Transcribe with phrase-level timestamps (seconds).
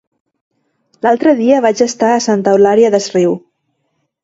[1.07, 3.39] L'altre dia vaig estar a Santa Eulària des Riu.